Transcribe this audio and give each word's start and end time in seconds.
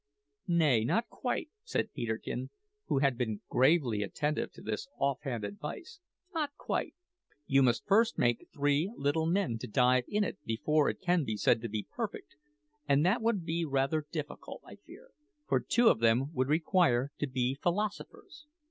"Nay, 0.47 0.83
not 0.83 1.07
quite," 1.09 1.51
said 1.63 1.93
Peterkin, 1.93 2.49
who 2.87 2.97
had 2.97 3.19
been 3.19 3.41
gravely 3.49 4.01
attentive 4.01 4.51
to 4.53 4.61
this 4.63 4.87
off 4.97 5.19
hand 5.21 5.43
advice 5.45 5.99
"not 6.33 6.49
quite. 6.57 6.95
You 7.45 7.61
must 7.61 7.85
first 7.85 8.17
make 8.17 8.47
three 8.51 8.91
little 8.97 9.27
men 9.27 9.59
to 9.59 9.67
dive 9.67 10.05
in 10.07 10.23
it 10.23 10.43
before 10.43 10.89
it 10.89 11.01
can 11.01 11.23
be 11.23 11.37
said 11.37 11.61
to 11.61 11.69
be 11.69 11.85
perfect; 11.87 12.35
and 12.89 13.05
that 13.05 13.21
would 13.21 13.45
be 13.45 13.63
rather 13.63 14.07
difficult, 14.11 14.63
I 14.65 14.77
fear, 14.77 15.11
for 15.47 15.59
two 15.59 15.89
of 15.89 15.99
them 15.99 16.33
would 16.33 16.47
require 16.49 17.11
to 17.19 17.27
be 17.27 17.53
philosophers. 17.61 18.47